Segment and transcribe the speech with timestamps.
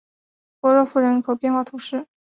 [0.59, 2.07] 波热夫人口变化图示